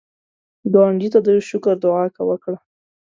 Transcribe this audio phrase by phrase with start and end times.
[0.73, 2.57] ګاونډي ته د شکر دعا وکړه